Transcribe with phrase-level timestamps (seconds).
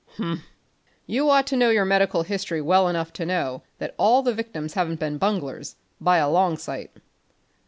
[0.17, 0.41] "Hum!
[1.05, 4.73] You ought to know your medical history well enough to know that all the victims
[4.73, 6.89] haven't been bunglers, by a long sight."